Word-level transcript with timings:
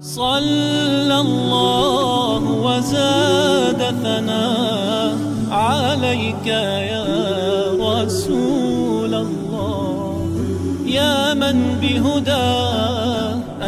صلى 0.00 1.20
الله 1.20 2.42
وزاد 2.50 3.82
ثناء 4.02 5.16
عليك 5.50 6.46
يا 6.46 7.04
رسول 7.80 9.14
الله. 9.14 10.28
يا 10.86 11.34
من 11.34 11.78
بهدى 11.82 12.48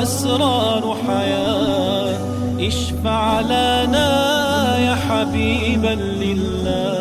أسرار 0.03 0.96
حياة 1.06 2.19
اشفع 2.60 3.40
لنا 3.40 4.78
يا 4.78 4.94
حبيبا 4.94 5.94
لله. 6.22 6.99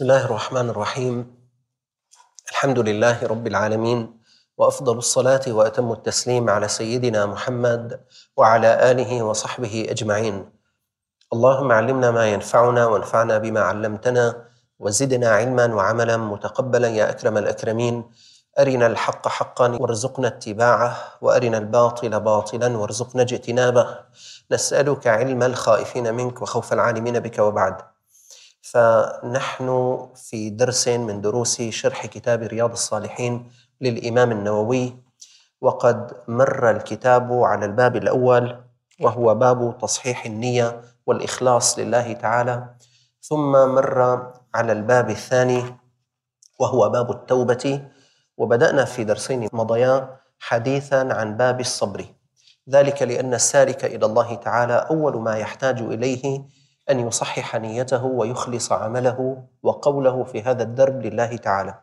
بسم 0.00 0.08
الله 0.08 0.24
الرحمن 0.24 0.70
الرحيم. 0.70 1.16
الحمد 2.50 2.78
لله 2.78 3.26
رب 3.26 3.46
العالمين 3.46 4.20
وأفضل 4.56 4.98
الصلاة 4.98 5.40
وأتم 5.48 5.92
التسليم 5.92 6.50
على 6.50 6.68
سيدنا 6.68 7.26
محمد 7.26 8.00
وعلى 8.36 8.90
آله 8.90 9.22
وصحبه 9.22 9.86
أجمعين. 9.90 10.50
اللهم 11.32 11.72
علمنا 11.72 12.10
ما 12.10 12.32
ينفعنا 12.32 12.86
وانفعنا 12.86 13.38
بما 13.38 13.60
علمتنا 13.60 14.44
وزدنا 14.78 15.28
علما 15.28 15.74
وعملا 15.74 16.16
متقبلا 16.16 16.88
يا 16.88 17.10
أكرم 17.10 17.38
الأكرمين. 17.38 18.10
أرنا 18.58 18.86
الحق 18.86 19.28
حقا 19.28 19.68
وارزقنا 19.80 20.28
اتباعه 20.28 20.96
وأرنا 21.20 21.58
الباطل 21.58 22.20
باطلا 22.20 22.76
وارزقنا 22.76 23.22
اجتنابه. 23.22 23.98
نسألك 24.52 25.06
علم 25.06 25.42
الخائفين 25.42 26.14
منك 26.14 26.42
وخوف 26.42 26.72
العالمين 26.72 27.20
بك 27.20 27.38
وبعد. 27.38 27.99
فنحن 28.62 29.98
في 30.14 30.50
درس 30.50 30.88
من 30.88 31.20
دروس 31.20 31.62
شرح 31.62 32.06
كتاب 32.06 32.42
رياض 32.42 32.72
الصالحين 32.72 33.50
للإمام 33.80 34.32
النووي 34.32 34.96
وقد 35.60 36.12
مر 36.28 36.70
الكتاب 36.70 37.32
على 37.32 37.66
الباب 37.66 37.96
الأول 37.96 38.64
وهو 39.00 39.34
باب 39.34 39.78
تصحيح 39.78 40.26
النية 40.26 40.80
والإخلاص 41.06 41.78
لله 41.78 42.12
تعالى 42.12 42.74
ثم 43.22 43.52
مر 43.52 44.32
على 44.54 44.72
الباب 44.72 45.10
الثاني 45.10 45.64
وهو 46.58 46.88
باب 46.88 47.10
التوبة 47.10 47.82
وبدأنا 48.36 48.84
في 48.84 49.04
درسين 49.04 49.48
مضيا 49.52 50.16
حديثا 50.38 51.08
عن 51.12 51.36
باب 51.36 51.60
الصبر. 51.60 52.04
ذلك 52.70 53.02
لأن 53.02 53.34
السالك 53.34 53.84
إلى 53.84 54.06
الله 54.06 54.34
تعالى 54.34 54.86
أول 54.90 55.16
ما 55.16 55.36
يحتاج 55.36 55.78
إليه 55.80 56.42
أن 56.90 57.08
يصحح 57.08 57.56
نيته 57.56 58.04
ويخلص 58.04 58.72
عمله 58.72 59.42
وقوله 59.62 60.24
في 60.24 60.42
هذا 60.42 60.62
الدرب 60.62 61.02
لله 61.02 61.36
تعالى. 61.36 61.74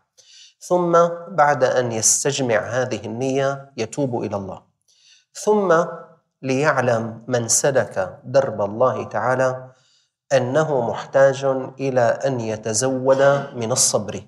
ثم 0.60 0.92
بعد 1.28 1.64
أن 1.64 1.92
يستجمع 1.92 2.60
هذه 2.60 3.06
النية 3.06 3.72
يتوب 3.78 4.24
إلى 4.24 4.36
الله. 4.36 4.62
ثم 5.34 5.86
ليعلم 6.42 7.24
من 7.28 7.48
سلك 7.48 8.20
درب 8.24 8.62
الله 8.62 9.04
تعالى 9.04 9.72
أنه 10.34 10.90
محتاج 10.90 11.46
إلى 11.80 12.02
أن 12.02 12.40
يتزود 12.40 13.22
من 13.56 13.72
الصبر. 13.72 14.22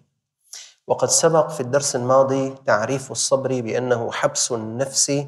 وقد 0.87 1.07
سبق 1.07 1.49
في 1.49 1.59
الدرس 1.59 1.95
الماضي 1.95 2.55
تعريف 2.65 3.11
الصبر 3.11 3.61
بأنه 3.61 4.11
حبس 4.11 4.51
النفس 4.51 5.27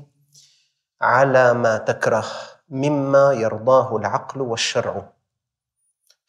على 1.02 1.53
ما 1.53 1.78
تكره 1.78 2.26
مما 2.70 3.33
يرضاه 3.33 3.98
العقل 3.98 4.42
والشرع. 4.42 5.09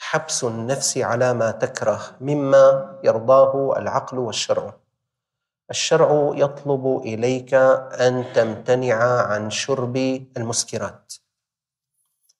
حبس 0.05 0.45
النفس 0.45 0.98
على 0.98 1.34
ما 1.34 1.50
تكره 1.50 2.00
مما 2.20 2.98
يرضاه 3.05 3.78
العقل 3.78 4.19
والشرع. 4.19 4.75
الشرع 5.70 6.32
يطلب 6.34 7.03
إليك 7.04 7.54
أن 7.54 8.25
تمتنع 8.34 9.22
عن 9.22 9.50
شرب 9.50 9.97
المسكرات. 10.37 11.15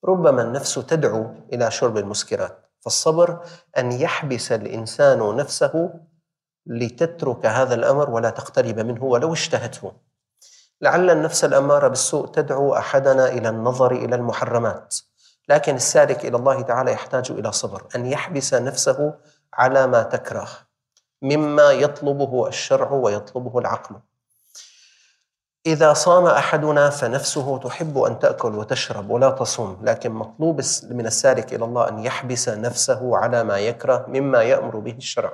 ربما 0.05 0.43
النفس 0.43 0.75
تدعو 0.75 1.35
إلى 1.53 1.71
شرب 1.71 1.97
المسكرات 1.97 2.71
فالصبر 2.81 3.41
أن 3.79 3.93
يحبس 3.93 4.53
الإنسان 4.53 5.37
نفسه 5.37 5.95
لتترك 6.67 7.47
هذا 7.47 7.75
الأمر 7.75 8.11
ولا 8.11 8.31
تقترب 8.31 8.79
منه 8.79 9.05
ولو 9.05 9.33
اشتهته 9.33 9.93
لعل 10.81 11.11
النفس 11.11 11.45
الأمارة 11.45 11.89
بالسوء 11.89 12.27
تدعو 12.27 12.75
أحدنا 12.75 13.29
إلى 13.29 13.49
النظر 13.49 13.93
إلى 13.93 14.17
المحرمات. 14.17 15.12
لكن 15.49 15.75
السالك 15.75 16.25
إلى 16.25 16.37
الله 16.37 16.63
تعالى 16.63 16.93
يحتاج 16.93 17.31
إلى 17.31 17.53
صبر 17.53 17.87
أن 17.97 18.07
يحبس 18.07 18.55
نفسه 18.55 19.15
على 19.55 19.87
ما 19.87 20.03
تكره 20.03 20.49
مما 21.23 21.71
يطلبه 21.71 22.49
الشرع 22.49 22.93
ويطلبه 22.93 23.59
العقل. 23.59 23.97
إذا 25.67 25.93
صام 25.93 26.27
أحدنا 26.27 26.91
فنفسه 26.91 27.59
تحب 27.59 27.99
أن 27.99 28.19
تأكل 28.19 28.55
وتشرب 28.55 29.11
ولا 29.11 29.31
تصوم 29.31 29.79
لكن 29.83 30.11
مطلوب 30.11 30.61
من 30.91 31.07
السالك 31.07 31.55
إلى 31.55 31.65
الله 31.65 31.89
أن 31.89 31.99
يحبس 31.99 32.49
نفسه 32.49 33.17
على 33.17 33.45
ما 33.45 33.59
يكره 33.59 34.05
مما 34.09 34.43
يأمر 34.43 34.77
به 34.79 34.93
الشرع. 34.93 35.33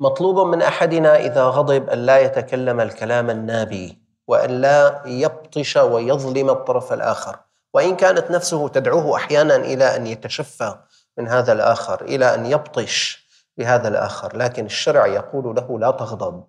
مطلوب 0.00 0.46
من 0.46 0.62
أحدنا 0.62 1.16
إذا 1.16 1.44
غضب 1.44 1.88
أن 1.88 1.98
لا 1.98 2.18
يتكلم 2.18 2.80
الكلام 2.80 3.30
النابي 3.30 4.02
وأن 4.26 4.50
لا 4.50 5.02
يبطش 5.06 5.76
ويظلم 5.76 6.50
الطرف 6.50 6.92
الآخر. 6.92 7.47
وإن 7.74 7.96
كانت 7.96 8.30
نفسه 8.30 8.68
تدعوه 8.68 9.16
أحيانا 9.16 9.56
إلى 9.56 9.96
أن 9.96 10.06
يتشفى 10.06 10.78
من 11.18 11.28
هذا 11.28 11.52
الآخر 11.52 12.02
إلى 12.02 12.34
أن 12.34 12.46
يبطش 12.46 13.28
بهذا 13.56 13.88
الآخر 13.88 14.36
لكن 14.36 14.66
الشرع 14.66 15.06
يقول 15.06 15.56
له 15.56 15.78
لا 15.78 15.90
تغضب. 15.90 16.44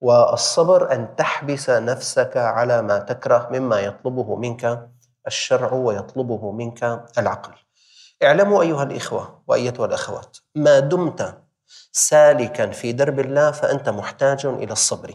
والصبر 0.00 0.92
أن 0.92 1.16
تحبس 1.16 1.70
نفسك 1.70 2.36
على 2.36 2.82
ما 2.82 2.98
تكره 2.98 3.48
مما 3.52 3.80
يطلبه 3.80 4.36
منك 4.36 4.90
الشرع 5.26 5.72
ويطلبه 5.72 6.52
منك 6.52 7.04
العقل. 7.18 7.52
اعلموا 8.22 8.62
أيها 8.62 8.82
الإخوة 8.82 9.42
وأيتها 9.46 9.86
الأخوات 9.86 10.36
ما 10.54 10.78
دمت 10.78 11.42
سالكا 11.92 12.70
في 12.70 12.92
درب 12.92 13.20
الله 13.20 13.50
فأنت 13.50 13.88
محتاج 13.88 14.46
إلى 14.46 14.72
الصبر. 14.72 15.14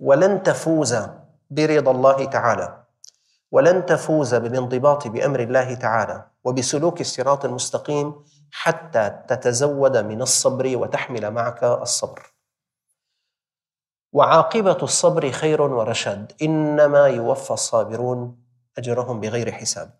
ولن 0.00 0.42
تفوز 0.42 0.96
برضا 1.50 1.90
الله 1.90 2.24
تعالى. 2.24 2.84
ولن 3.50 3.86
تفوز 3.86 4.34
بالانضباط 4.34 5.08
بأمر 5.08 5.40
الله 5.40 5.74
تعالى 5.74 6.26
وبسلوك 6.44 7.00
الصراط 7.00 7.44
المستقيم 7.44 8.24
حتى 8.50 9.22
تتزود 9.28 9.96
من 9.96 10.22
الصبر 10.22 10.76
وتحمل 10.76 11.30
معك 11.30 11.64
الصبر. 11.64 12.32
وعاقبة 14.12 14.78
الصبر 14.82 15.30
خير 15.30 15.62
ورشد. 15.62 16.32
إنما 16.42 17.06
يوفى 17.06 17.50
الصابرون 17.50 18.44
أجرهم 18.78 19.20
بغير 19.20 19.52
حساب. 19.52 19.90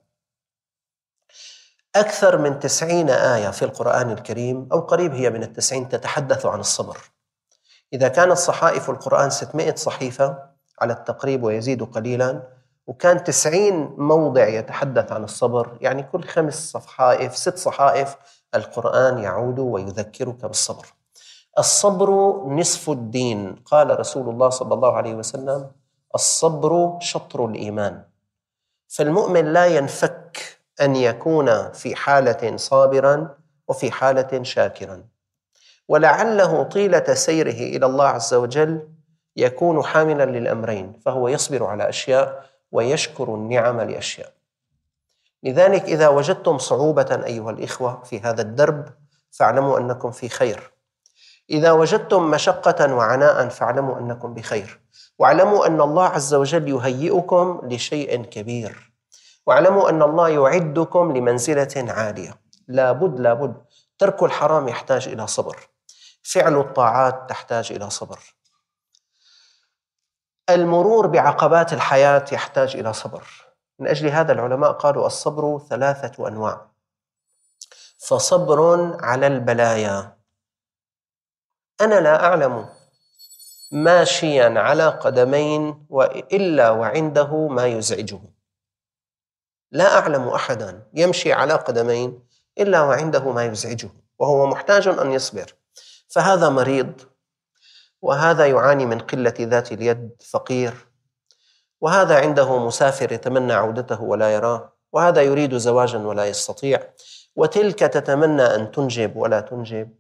أكثر 1.97 2.39
من 2.39 2.59
تسعين 2.59 3.11
آية 3.11 3.51
في 3.51 3.65
القرآن 3.65 4.11
الكريم 4.11 4.69
أو 4.73 4.81
قريب 4.81 5.13
هي 5.15 5.31
من 5.31 5.43
التسعين 5.43 5.89
تتحدث 5.89 6.47
عن 6.47 6.61
الصبر. 6.61 6.99
إذا 7.93 8.09
كانت 8.09 8.37
صحائف 8.37 8.91
القرآن 8.91 9.31
600 9.31 9.75
صحيفة 9.75 10.58
على 10.81 10.93
التقريب 10.93 11.43
ويزيد 11.43 11.83
قليلا. 11.83 12.43
وكان 12.87 13.25
تسعين 13.25 13.95
موضع 13.99 14.47
يتحدث 14.47 15.13
عن 15.13 15.25
الصبر. 15.25 15.79
يعني 15.81 16.03
كل 16.03 16.25
خمس 16.25 16.71
صحائف 16.71 17.37
ست 17.37 17.59
صحائف 17.59 18.17
القرآن 18.55 19.19
يعود 19.19 19.59
ويذكرك 19.59 20.47
بالصبر. 20.47 20.87
الصبر 21.59 22.11
نصف 22.47 22.91
الدين. 22.91 23.57
قال 23.65 24.01
رسول 24.01 24.29
الله 24.29 24.49
صلى 24.49 24.75
الله 24.75 24.97
عليه 24.97 25.15
وسلم 25.15 25.71
الصبر 26.15 26.99
شطر 27.01 27.47
الإيمان. 27.47 28.03
فالمؤمن 28.89 29.53
لا 29.53 29.67
ينفك 29.67 30.59
أن 30.81 30.97
يكون 30.97 31.73
في 31.73 31.97
حالة 31.97 32.57
صابرا 32.57 33.37
وفي 33.69 33.91
حالة 33.91 34.43
شاكرا. 34.43 35.05
ولعله 35.89 36.63
طيلة 36.63 37.15
سيره 37.15 37.77
إلى 37.77 37.87
الله 37.87 38.05
عز 38.07 38.35
وجل 38.35 38.89
يكون 39.39 39.85
حاملا 39.85 40.25
للأمرين 40.25 40.93
فهو 41.05 41.29
يصبر 41.29 41.65
على 41.65 41.89
أشياء 41.89 42.45
ويشكر 42.73 43.35
النعم 43.35 43.81
لأشياء. 43.81 44.33
لذلك 45.43 45.85
إذا 45.85 46.09
وجدتم 46.09 46.59
صعوبة 46.59 47.23
أيها 47.27 47.51
الإخوة 47.51 48.03
في 48.03 48.21
هذا 48.21 48.43
الدرب 48.43 48.85
فاعلموا 49.31 49.79
أنكم 49.79 50.11
في 50.11 50.29
خير. 50.29 50.73
إذا 51.51 51.73
وجدتم 51.73 52.31
مشقة 52.31 52.95
وعناء 52.95 53.49
فاعلموا 53.49 53.99
أنكم 53.99 54.35
بخير. 54.35 54.81
واعلموا 55.19 55.67
أن 55.67 55.81
الله 55.81 56.05
عز 56.05 56.35
وجل 56.35 56.69
يهيئكم 56.69 57.61
لشيء 57.65 58.23
كبير. 58.23 58.93
واعلموا 59.47 59.91
أن 59.91 60.03
الله 60.03 60.29
يعدكم 60.29 61.17
لمنزلة 61.17 61.93
عالية. 61.93 62.35
لابد 62.69 63.21
لابد 63.21 63.55
ترك 63.99 64.23
الحرام 64.23 64.69
يحتاج 64.69 65.09
إلى 65.09 65.27
صبر. 65.27 65.57
فعل 66.23 66.57
الطاعات 66.61 67.27
تحتاج 67.29 67.73
إلى 67.73 67.91
صبر. 67.91 68.38
المرور 70.51 71.07
بعقبات 71.07 71.73
الحياة 71.73 72.25
يحتاج 72.33 72.77
إلى 72.77 72.93
صبر. 72.93 73.23
من 73.79 73.89
أجل 73.89 74.09
هذا 74.09 74.33
العلماء 74.33 74.73
قالوا 74.73 75.07
الصبر 75.07 75.59
ثلاثة 75.71 76.29
أنواع. 76.29 76.71
فصبر 77.99 78.93
على 79.01 79.27
البلايا. 79.27 80.17
أنا 81.81 82.01
لا 82.01 82.25
أعلم 82.25 82.69
ماشيا 83.73 84.61
على 84.61 84.89
قدمين 84.89 85.87
إلا 86.33 86.71
وعنده 86.71 87.49
ما 87.49 87.67
يزعجه. 87.67 88.21
لا 89.71 89.99
أعلم 89.99 90.29
أحدا 90.29 90.89
يمشي 90.95 91.33
على 91.33 91.55
قدمين 91.55 92.23
إلا 92.59 92.81
وعنده 92.81 93.33
ما 93.33 93.45
يزعجه 93.45 93.91
وهو 94.19 94.47
محتاج 94.47 94.89
أن 94.89 95.13
يصبر. 95.13 95.55
فهذا 96.09 96.49
مريض 96.49 97.01
وهذا 98.03 98.47
يعاني 98.47 98.87
من 98.87 98.99
قلة 98.99 99.35
ذات 99.41 99.73
اليد 99.73 100.11
فقير. 100.31 100.89
وهذا 101.81 102.21
عنده 102.21 102.59
مسافر 102.59 103.13
يتمنى 103.13 103.53
عودته 103.53 104.03
ولا 104.03 104.35
يراه 104.35 104.73
وهذا 104.93 105.23
يريد 105.23 105.57
زواجا 105.57 105.99
ولا 105.99 106.27
يستطيع 106.27 106.81
وتلك 107.37 107.79
تتمنى 107.79 108.43
أن 108.43 108.71
تنجب 108.71 109.17
ولا 109.17 109.41
تنجب. 109.41 109.91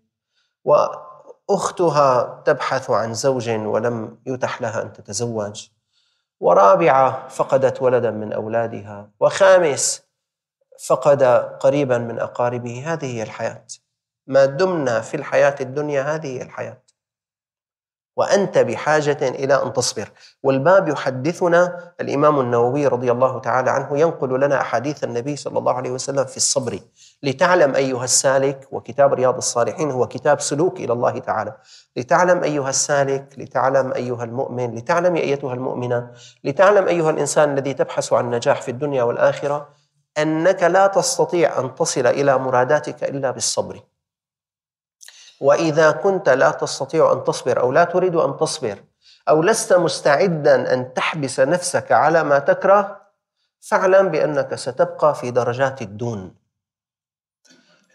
وأختها 0.64 2.42
تبحث 2.46 2.90
عن 2.90 3.14
زوج 3.14 3.50
ولم 3.50 4.18
يتح 4.26 4.62
لها 4.62 4.82
أن 4.82 4.92
تتزوج. 4.92 5.68
ورابعة 6.40 7.28
فقدت 7.28 7.82
ولدا 7.82 8.10
من 8.10 8.32
أولادها 8.32 9.10
وخامس 9.20 10.02
فقد 10.86 11.22
قريبا 11.60 11.98
من 11.98 12.18
أقاربه. 12.18 12.92
هذه 12.92 13.16
هي 13.16 13.22
الحياة. 13.22 13.66
ما 14.26 14.44
دمنا 14.44 15.00
في 15.00 15.16
الحياة 15.16 15.54
الدنيا 15.60 16.02
هذه 16.02 16.38
هي 16.38 16.42
الحياة. 16.42 16.82
وأنت 18.18 18.58
بحاجة 18.58 19.28
إلى 19.28 19.62
أن 19.62 19.72
تصبر. 19.72 20.08
والباب 20.42 20.88
يحدثنا 20.88 21.92
الإمام 22.00 22.40
النووي 22.40 22.86
رضي 22.86 23.12
الله 23.12 23.38
تعالى 23.40 23.70
عنه 23.70 23.98
ينقل 23.98 24.40
لنا 24.40 24.60
أحاديث 24.60 25.04
النبي 25.04 25.36
صلى 25.36 25.58
الله 25.58 25.72
عليه 25.72 25.90
وسلم 25.90 26.24
في 26.24 26.36
الصبر. 26.36 26.78
لتعلم 27.22 27.74
أيها 27.74 28.04
السالك 28.04 28.68
وكتاب 28.70 29.14
رياض 29.14 29.36
الصالحين 29.36 29.90
هو 29.90 30.06
كتاب 30.06 30.40
سلوك 30.40 30.80
إلى 30.80 30.92
الله 30.92 31.18
تعالى. 31.18 31.56
لتعلم 31.96 32.42
أيها 32.42 32.70
السالك 32.70 33.34
لتعلم 33.38 33.92
أيها 33.92 34.24
المؤمن 34.24 34.74
لتعلم 34.74 35.16
أيتها 35.16 35.54
المؤمنة 35.54 36.10
لتعلم 36.44 36.88
أيها 36.88 37.10
الإنسان 37.10 37.52
الذي 37.58 37.74
تبحث 37.74 38.12
عن 38.12 38.30
نجاح 38.30 38.62
في 38.62 38.70
الدنيا 38.70 39.02
والآخرة 39.02 39.68
أنك 40.18 40.62
لا 40.62 40.86
تستطيع 40.86 41.60
أن 41.60 41.74
تصل 41.74 42.06
إلى 42.06 42.38
مراداتك 42.38 43.04
إلا 43.04 43.30
بالصبر. 43.30 43.80
وإذا 45.40 45.90
كنت 45.90 46.28
لا 46.28 46.50
تستطيع 46.50 47.12
أن 47.12 47.24
تصبر 47.24 47.60
أو 47.60 47.72
لا 47.72 47.84
تريد 47.84 48.16
أن 48.16 48.36
تصبر 48.36 48.84
أو 49.28 49.42
لست 49.42 49.72
مستعدا 49.72 50.74
أن 50.74 50.94
تحبس 50.94 51.40
نفسك 51.40 51.92
على 51.92 52.24
ما 52.24 52.38
تكره 52.38 53.00
فاعلم 53.60 54.08
بأنك 54.08 54.54
ستبقى 54.54 55.14
في 55.14 55.30
درجات 55.30 55.82
الدون. 55.82 56.34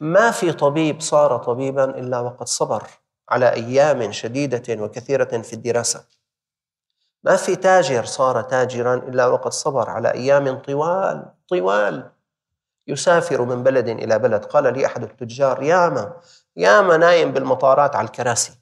ما 0.02 0.32
في 0.32 0.52
طبيب 0.52 1.02
صار 1.02 1.38
طبيبا 1.38 1.84
إلا 1.84 2.20
وقد 2.20 2.48
صبر 2.48 2.84
على 3.30 3.54
أيام 3.54 4.12
شديدة 4.12 4.84
وكثيرة 4.84 5.42
في 5.42 5.54
الدراسة. 5.54 6.04
ما 7.24 7.36
في 7.36 7.56
تاجر 7.56 8.06
صار 8.06 8.42
تاجرا 8.42 8.96
إلا 8.96 9.28
وقد 9.28 9.52
صبر 9.52 9.90
على 9.90 10.12
أيام 10.12 10.60
طوال 10.60 11.26
طوال. 11.50 12.10
يسافر 12.88 13.42
من 13.42 13.64
بلد 13.64 13.88
إلى 13.90 14.20
بلد. 14.20 14.46
قال 14.46 14.74
لي 14.74 14.86
أحد 14.86 15.04
التجار 15.04 15.64
ياما 15.64 16.14
ياما 16.56 16.98
نايم 16.98 17.32
بالمطارات 17.32 17.96
على 17.96 18.06
الكراسي. 18.06 18.60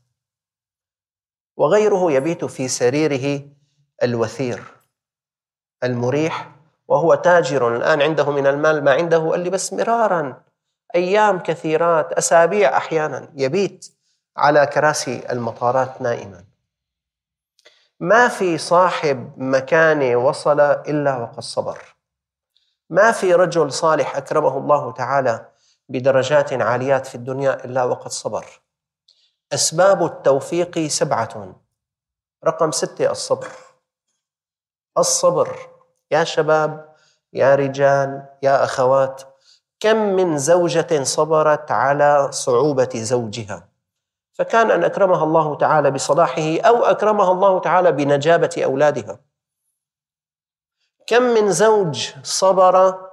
وغيره 1.58 2.12
يبيت 2.12 2.46
في 2.46 2.68
سريره 2.68 3.42
الوثير 4.04 4.64
المريح 5.84 6.52
وهو 6.88 7.16
تاجر 7.16 7.76
الآن 7.76 8.02
عنده 8.02 8.32
من 8.32 8.48
المال 8.48 8.84
ما 8.84 8.94
عنده 8.94 9.30
قال 9.30 9.40
لي 9.40 9.50
بس 9.50 9.74
مرارا. 9.74 10.44
أيام 10.96 11.40
كثيرات 11.40 12.14
أسابيع 12.14 12.78
أحيانا 12.78 13.30
يبيت 13.36 13.94
على 14.38 14.66
كراسي 14.66 15.32
المطارات 15.32 16.02
نائما. 16.02 16.44
ما 18.00 18.28
في 18.28 18.58
صاحب 18.58 19.34
مكانه 19.38 20.16
وصل 20.16 20.60
إلا 20.60 21.18
وقد 21.18 21.40
صبر. 21.40 21.96
ما 22.90 23.12
في 23.12 23.34
رجل 23.34 23.72
صالح 23.72 24.16
أكرمه 24.16 24.58
الله 24.58 24.92
تعالى 24.92 25.51
بدرجات 25.92 26.54
عاليات 26.54 27.08
في 27.08 27.16
الدنيا 27.16 27.66
إلا 27.66 27.84
وقد 27.84 28.12
صبر. 28.12 28.46
أسباب 29.54 30.06
التوفيق 30.06 30.80
سبعة. 30.88 31.56
رقم 32.46 32.72
ستة 32.72 33.12
الصبر. 33.12 33.48
الصبر 34.98 35.58
يا 36.12 36.24
شباب 36.24 36.96
يا 37.34 37.56
رجال 37.56 38.26
يا 38.44 38.64
أخوات 38.64 39.22
كم 39.80 39.98
من 39.98 40.38
زوجة 40.38 41.04
صبرت 41.04 41.72
على 41.72 42.32
صعوبة 42.32 42.90
زوجها؟ 42.96 43.70
فكان 44.34 44.72
أن 44.72 44.84
أكرمها 44.84 45.24
الله 45.24 45.58
تعالى 45.58 45.92
بصلاحه 45.92 46.60
أو 46.60 46.86
أكرمها 46.86 47.32
الله 47.32 47.60
تعالى 47.60 47.92
بنجابة 47.92 48.62
أولادها. 48.64 49.20
كم 51.08 51.24
من 51.24 51.52
زوج 51.52 52.14
صبر 52.24 53.11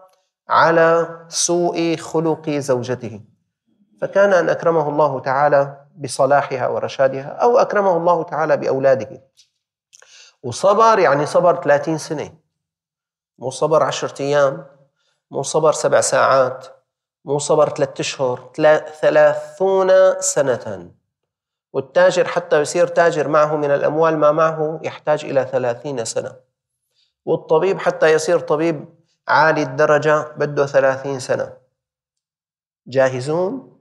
على 0.49 1.19
سوء 1.29 1.97
خلق 1.97 2.51
زوجته. 2.51 3.21
فكان 4.01 4.33
أن 4.33 4.49
أكرمه 4.49 4.89
الله 4.89 5.21
تعالى 5.21 5.85
بصلاحها 5.97 6.69
ورشادها 6.69 7.29
أو 7.29 7.59
أكرمه 7.59 7.97
الله 7.97 8.23
تعالى 8.23 8.57
بأولاده. 8.57 9.23
وصبر 10.43 10.99
يعني 10.99 11.27
صبر 11.27 11.63
30 11.63 11.99
سنة. 11.99 12.35
مو 13.39 13.51
صبر 13.51 13.83
عشرة 13.83 14.23
أيام 14.23 14.67
مو 15.31 15.43
صبر 15.43 15.73
سبع 15.73 16.01
ساعات 16.01 16.67
مو 17.25 17.39
صبر 17.39 17.69
ثلاثة 17.69 18.01
أشهر 18.01 18.53
ثلاثون 19.01 20.21
سنة 20.21 20.91
والتاجر 21.73 22.29
حتى 22.29 22.61
يصير 22.61 22.87
تاجر 22.87 23.29
معه 23.29 23.57
من 23.57 23.71
الأموال 23.71 24.17
ما 24.17 24.33
معه 24.33 24.81
يحتاج 24.83 25.25
إلى 25.25 25.49
ثلاثين 25.53 26.05
سنة. 26.05 26.37
والطبيب 27.25 27.79
حتى 27.79 28.13
يصير 28.13 28.39
طبيب 28.39 28.98
عالي 29.29 29.63
الدرجة 29.63 30.33
بده 30.37 30.67
ثلاثين 30.67 31.21
سنة. 31.21 31.57
جاهزون؟ 32.87 33.79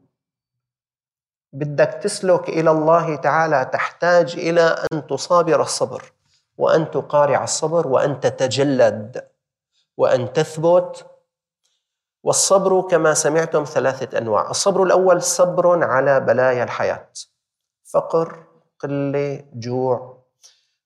بدك 1.54 2.00
تسلك 2.04 2.50
إلى 2.50 2.72
الله 2.72 3.16
تعالى 3.16 3.70
تحتاج 3.74 4.34
إلى 4.34 4.86
أن 4.94 5.08
تصابر 5.08 5.62
الصبر 5.62 6.12
وأن 6.58 6.92
تقارع 6.92 7.44
الصبر 7.44 7.88
وأن 7.88 8.20
تتجلد 8.20 9.28
وأن 9.98 10.34
تثبت. 10.34 11.06
والصبر 12.24 12.82
كما 12.82 13.13
سمعتم 13.13 13.63
ثلاثة 13.63 14.18
أنواع. 14.18 14.50
الصبر 14.50 14.84
الأول 14.84 15.22
صبر 15.22 15.84
على 15.84 16.20
بلايا 16.20 16.63
الحياة. 16.63 17.10
فقر 17.94 18.44
قلة 18.80 19.44
جوع. 19.54 20.24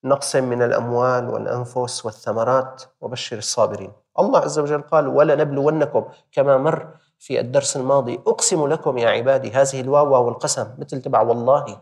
نقص 0.03 0.36
من 0.36 0.62
الأموال 0.62 1.30
والأنفس 1.30 2.06
والثمرات 2.06 2.84
وبشر 3.01 3.38
الصابرين. 3.38 3.94
الله 4.22 4.40
عز 4.40 4.60
وجل 4.60 4.82
قال 4.82 5.08
ولنبلونكم 5.08 6.06
كما 6.32 6.58
مر 6.58 6.88
في 7.20 7.40
الدرس 7.40 7.78
الماضي 7.78 8.20
أقسم 8.28 8.68
لكم 8.68 8.98
يا 8.98 9.10
عبادي 9.10 9.51
هذه 9.51 9.82
الواو 9.82 10.25
والقسم 10.25 10.75
مثل 10.78 11.01
تبع 11.01 11.22
والله. 11.22 11.82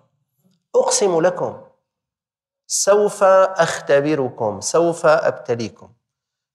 أقسم 0.76 1.22
لكم 1.22 1.62
سوف 2.68 3.24
أختبركم 3.24 4.62
سوف 4.62 5.06
أبتليكم. 5.06 5.90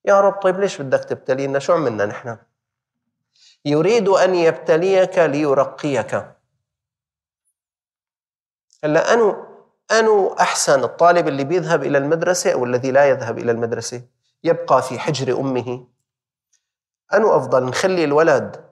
يا 0.05 0.21
رب 0.21 0.33
طيب 0.33 0.59
ليش 0.59 0.81
بدك 0.81 1.03
تبتلينا؟ 1.03 1.59
شو 1.59 1.73
عملنا 1.73 2.05
نحن؟ 2.05 2.37
يريد 3.65 4.07
أن 4.09 4.35
يبتليك 4.35 5.19
ليرقيك. 5.19 6.25
هلأ 8.83 9.13
أنو 9.13 9.45
أنو 9.91 10.33
أحسن 10.33 10.83
الطالب 10.83 11.27
اللي 11.27 11.43
بيذهب 11.43 11.83
إلى 11.83 11.97
المدرسة 11.97 12.53
أو 12.53 12.65
الذي 12.65 12.91
لا 12.91 13.05
يذهب 13.05 13.37
إلى 13.37 13.51
المدرسة؟ 13.51 14.01
يبقى 14.45 14.81
في 14.81 14.99
حجر 14.99 15.39
أمه. 15.39 15.87
أنو 17.13 17.35
أفضل 17.35 17.63
نخلي 17.63 18.03
الولد 18.03 18.65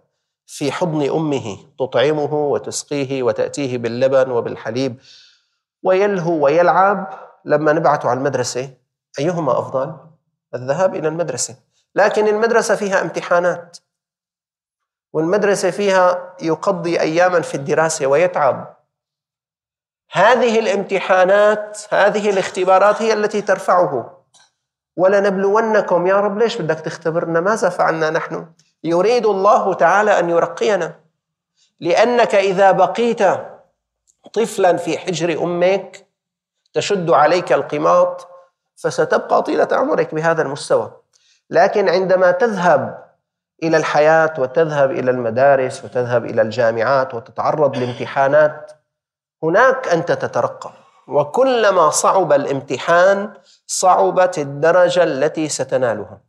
في 0.46 0.72
حضن 0.72 1.10
أمه 1.10 1.58
تطعمه 1.80 2.34
وتسقيه 2.34 3.24
وتأتيه 3.24 3.78
باللبن 3.78 4.32
وبالحليب 4.32 5.02
ويلهو 5.84 6.46
ويلعب 6.46 7.20
لما 7.46 7.74
نبعثه 7.74 8.10
على 8.10 8.18
المدرسة. 8.18 8.74
أيهما 9.20 9.60
أفضل؟ 9.60 9.98
الذهاب 10.56 10.96
إلى 10.96 11.08
المدرسة. 11.08 11.56
لكن 11.96 12.28
المدرسة 12.28 12.76
فيها 12.76 13.02
امتحانات. 13.02 13.78
والمدرسة 15.14 15.72
فيها 15.72 16.36
يقضي 16.42 17.00
اياما 17.00 17.42
في 17.42 17.56
الدراسة 17.56 18.08
ويتعب. 18.08 18.78
هذه 20.12 20.60
الامتحانات 20.60 21.82
هذه 21.90 22.30
الاختبارات 22.30 23.02
هي 23.02 23.14
التي 23.14 23.42
ترفعه. 23.42 24.23
ولنبلونكم. 24.98 26.08
يا 26.08 26.20
رب 26.20 26.38
ليش 26.38 26.62
بدك 26.62 26.80
تختبرنا؟ 26.80 27.40
ماذا 27.40 27.70
فعلنا 27.70 28.10
نحن؟ 28.10 28.48
يريد 28.84 29.26
الله 29.26 29.74
تعالى 29.74 30.20
أن 30.20 30.30
يرقينا. 30.30 30.96
لأنك 31.80 32.36
إذا 32.36 32.72
بقيت 32.72 33.22
طفلا 34.34 34.78
في 34.78 34.98
حجر 34.98 35.44
أمك 35.44 36.08
تشد 36.74 37.10
عليك 37.10 37.54
القماط 37.54 38.28
فستبقى 38.76 39.44
طيلة 39.44 39.68
عمرك 39.72 40.16
بهذا 40.16 40.42
المستوى. 40.42 40.92
لكن 41.50 41.90
عندما 41.90 42.32
تذهب 42.32 43.04
إلى 43.64 43.78
الحياة 43.78 44.34
وتذهب 44.38 44.92
إلى 44.92 45.12
المدارس 45.12 45.86
وتذهب 45.86 46.26
إلى 46.26 46.42
الجامعات 46.42 47.14
وتتعرض 47.14 47.78
لامتحانات 47.78 48.72
هناك 49.44 49.88
أنت 49.88 50.12
تترقى. 50.12 50.83
وكلما 51.08 51.90
صعب 51.90 52.34
الامتحان 52.34 53.34
صعبت 53.68 54.38
الدرجة 54.38 55.04
التي 55.04 55.50
ستنالها. 55.50 56.22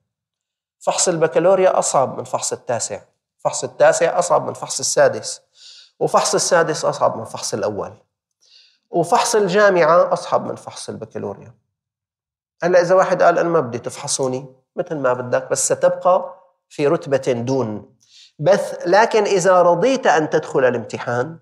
فحص 0.79 1.09
البكالوريا 1.09 1.79
أصعب 1.79 2.19
من 2.19 2.25
فحص 2.25 2.53
التاسع. 2.53 3.01
فحص 3.39 3.65
التاسع 3.65 4.19
أصعب 4.19 4.47
من 4.47 4.55
فحص 4.55 4.79
السادس. 4.79 5.43
وفحص 6.01 6.35
السادس 6.35 6.85
أصعب 6.85 7.17
من 7.17 7.25
فحص 7.25 7.55
الأول. 7.55 7.93
وفحص 8.91 9.35
الجامعة 9.35 10.13
أصعب 10.13 10.47
من 10.47 10.55
فحص 10.57 10.89
البكالوريا. 10.89 11.55
هلأ 12.63 12.81
إذا 12.81 12.95
واحد 12.95 13.23
قال 13.23 13.39
أنا 13.39 13.49
ما 13.49 13.61
بدي 13.61 13.79
تفحصوني 13.79 14.47
مثل 14.77 14.97
ما 14.97 15.13
بدك 15.13 15.51
بس 15.51 15.73
ستبقى 15.73 16.35
في 16.69 16.87
رتبة 16.87 17.33
دون 17.33 17.95
بث. 18.39 18.83
لكن 18.87 19.25
إذا 19.25 19.63
رضيت 19.63 20.07
أن 20.07 20.31
تدخل 20.31 20.65
الامتحان 20.65 21.39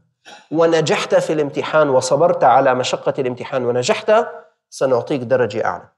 ونجحت 0.50 1.14
في 1.14 1.32
الامتحان 1.32 1.88
وصبرت 1.88 2.44
على 2.44 2.74
مشقة 2.74 3.14
الامتحان 3.18 3.64
ونجحت 3.64 4.12
سنعطيك 4.70 5.20
درجة 5.20 5.64
أعلى. 5.64 5.88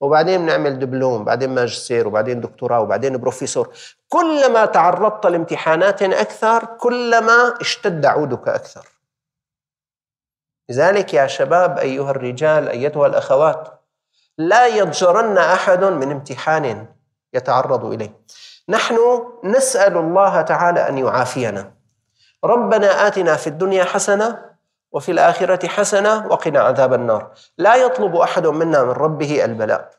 وبعدين 0.00 0.40
بنعمل 0.40 0.78
دبلوم 0.78 1.24
بعدين 1.24 1.54
ماجستير 1.54 2.08
وبعدين 2.08 2.40
دكتوراه 2.40 2.80
وبعدين 2.80 3.16
بروفيسور. 3.16 3.74
كلما 4.08 4.66
تعرضت 4.66 5.26
لامتحانات 5.26 6.02
أكثر 6.02 6.64
كلما 6.64 7.54
اشتد 7.60 8.06
عودك 8.06 8.48
أكثر. 8.48 8.88
لذلك 10.68 11.14
يا 11.14 11.26
شباب 11.26 11.78
أيها 11.78 12.10
الرجال 12.10 12.68
أيتها 12.68 13.06
الأخوات 13.06 13.68
لا 14.38 14.66
يضجرن 14.66 15.38
أحد 15.38 15.84
من 15.84 16.10
امتحان 16.10 16.86
يتعرض 17.32 17.84
إليه. 17.84 18.20
نحن 18.68 18.96
نسأل 19.44 19.96
الله 19.96 20.40
تعالى 20.40 20.88
أن 20.88 20.98
يعافينا. 20.98 21.75
ربنا 22.44 23.06
آتنا 23.06 23.36
في 23.36 23.46
الدنيا 23.46 23.84
حسنة 23.84 24.56
وفي 24.92 25.12
الآخرة 25.12 25.66
حسنة 25.68 26.26
وقنا 26.26 26.60
عذاب 26.60 26.92
النار. 26.92 27.34
لا 27.58 27.74
يطلب 27.76 28.16
أحد 28.16 28.46
منا 28.46 28.82
من 28.82 28.90
ربه 28.90 29.44
البلاء 29.44 29.90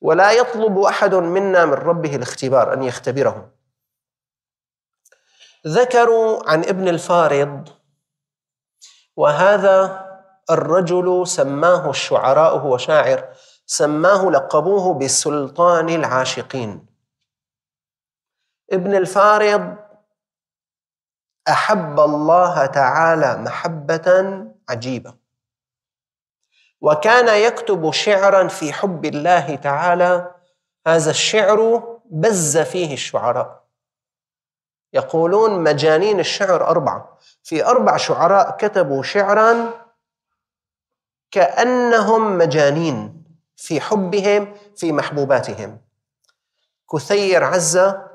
ولا 0.00 0.32
يطلب 0.32 0.78
أحد 0.78 1.14
منا 1.14 1.64
من 1.64 1.72
ربه 1.72 2.16
الاختبار 2.16 2.72
أن 2.72 2.82
يختبره. 2.82 3.50
ذكروا 5.66 6.50
عن 6.50 6.64
ابن 6.64 6.88
الفارض 6.88 7.68
وهذا 9.16 10.04
الرجل 10.50 11.26
سماه 11.26 11.90
الشعراء 11.90 12.58
هو 12.58 12.76
شاعر 12.76 13.28
سماه 13.66 14.30
لقبوه 14.30 14.98
بسلطان 14.98 15.88
العاشقين. 15.88 16.86
ابن 18.72 18.94
الفارض 18.94 19.76
أحب 21.48 22.00
الله 22.00 22.66
تعالى 22.66 23.36
محبة 23.36 24.36
عجيبة. 24.68 25.14
وكان 26.80 27.42
يكتب 27.42 27.90
شعرا 27.90 28.48
في 28.48 28.72
حب 28.72 29.04
الله 29.04 29.56
تعالى 29.56 30.34
هذا 30.86 31.10
الشعر 31.10 31.82
بز 32.10 32.58
فيه 32.58 32.94
الشعراء. 32.94 33.64
يقولون 34.92 35.62
مجانين 35.62 36.20
الشعر 36.20 36.66
أربعة. 36.66 37.18
في 37.42 37.64
أربع 37.64 37.96
شعراء 37.96 38.56
كتبوا 38.56 39.02
شعرا 39.02 39.70
كأنهم 41.30 42.38
مجانين 42.38 43.24
في 43.56 43.80
حبهم 43.80 44.56
في 44.76 44.92
محبوباتهم. 44.92 45.80
كثير 46.92 47.44
عزه 47.44 48.13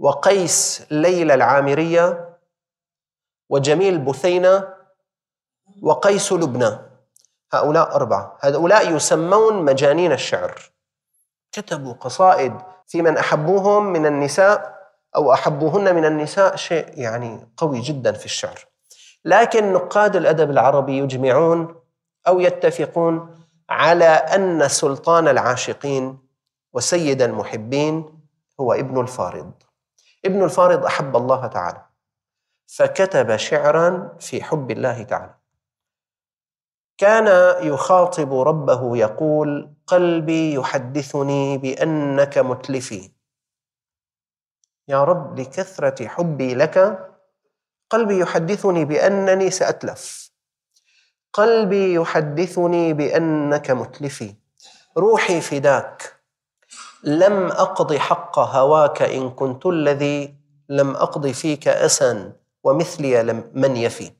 وقيس 0.00 0.86
ليلى 0.90 1.34
العامرية 1.34 2.36
وجميل 3.48 3.98
بثينة 3.98 4.68
وقيس 5.82 6.32
لبنى. 6.32 6.78
هؤلاء 7.52 7.94
أربعة. 7.94 8.38
هؤلاء 8.40 8.96
يسمون 8.96 9.64
مجانين 9.64 10.12
الشعر. 10.12 10.60
كتبوا 11.52 11.92
قصائد 11.92 12.54
في 12.86 13.02
من 13.02 13.16
أحبوهم 13.16 13.92
من 13.92 14.06
النساء 14.06 14.80
أو 15.16 15.32
أحبوهن 15.32 15.94
من 15.94 16.04
النساء 16.04 16.56
شيء 16.56 16.98
يعني 16.98 17.48
قوي 17.56 17.80
جدا 17.80 18.12
في 18.12 18.24
الشعر. 18.24 18.66
لكن 19.24 19.72
نقاد 19.72 20.16
الأدب 20.16 20.50
العربي 20.50 20.98
يجمعون 20.98 21.74
أو 22.28 22.40
يتفقون 22.40 23.44
على 23.70 24.04
أن 24.04 24.68
سلطان 24.68 25.28
العاشقين 25.28 26.18
وسيد 26.72 27.22
المحبين 27.22 28.20
هو 28.60 28.72
ابن 28.72 29.00
الفارض. 29.00 29.52
ابن 30.24 30.44
الفارض 30.44 30.84
أحب 30.84 31.16
الله 31.16 31.46
تعالى. 31.46 31.86
فكتب 32.66 33.36
شعرا 33.36 34.16
في 34.20 34.42
حب 34.42 34.70
الله 34.70 35.02
تعالى. 35.02 35.34
كان 36.98 37.26
يخاطب 37.66 38.34
ربه 38.34 38.96
يقول 38.96 39.74
قلبي 39.86 40.54
يحدثني 40.54 41.58
بأنك 41.58 42.38
متلفي. 42.38 43.12
يا 44.88 45.04
رب 45.04 45.40
لكثرة 45.40 46.08
حبي 46.08 46.54
لك 46.54 47.06
قلبي 47.90 48.18
يحدثني 48.18 48.84
بأنني 48.84 49.50
سأتلف. 49.50 50.30
قلبي 51.32 51.94
يحدثني 51.94 52.92
بأنك 52.92 53.70
متلفي 53.70 54.34
روحي 54.98 55.40
فداك. 55.40 56.19
لم 57.04 57.46
أقض 57.46 57.94
حق 57.96 58.38
هواك 58.38 59.02
إن 59.02 59.30
كنت 59.30 59.66
الذي 59.66 60.34
لم 60.68 60.96
أقض 60.96 61.26
فيك 61.26 61.68
أسا 61.68 62.32
ومثلي 62.64 63.22
لم 63.22 63.50
من 63.54 63.76
يفي. 63.76 64.12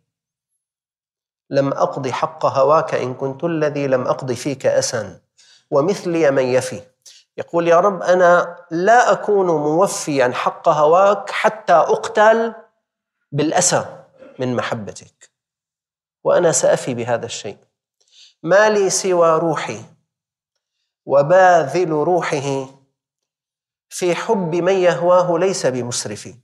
لم 1.51 1.73
أقض 1.73 2.09
حق 2.09 2.47
هواك 2.47 2.95
إن 2.95 3.15
كنت 3.15 3.45
الذي 3.45 3.87
لم 3.87 4.07
أقض 4.07 4.33
فيك 4.33 4.67
أسا 4.67 5.21
ومثلي 5.71 6.31
من 6.31 6.45
يفي. 6.45 6.81
يقول 7.37 7.69
يا 7.69 7.81
رب 7.81 8.03
أنا 8.03 8.57
لا 8.71 9.13
أكون 9.13 9.47
موفيا 9.47 10.33
حق 10.35 10.69
هواك 10.69 11.31
حتى 11.31 11.73
أقتل 11.73 12.55
بالأسى 13.33 14.05
من 14.39 14.57
محبتك. 14.57 15.31
وأنا 16.25 16.53
سأفي 16.53 16.95
بهذا 16.95 17.27
الشيء. 17.27 17.59
ما 18.43 18.69
لي 18.71 18.91
سوى 18.91 19.39
روحي 19.39 19.81
وباذل 21.11 21.91
روحه 21.91 22.67
في 23.89 24.15
حب 24.15 24.55
من 24.55 24.73
يهواه 24.73 25.39
ليس 25.39 25.67
بمسرف. 25.67 26.35